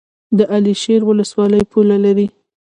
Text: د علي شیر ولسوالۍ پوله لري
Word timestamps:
د 0.37 0.39
علي 0.53 0.73
شیر 0.81 1.01
ولسوالۍ 1.05 1.63
پوله 1.71 1.97
لري 2.05 2.27